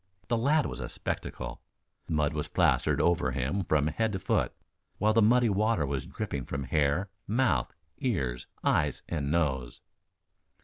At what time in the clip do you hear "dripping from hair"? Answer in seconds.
6.07-7.11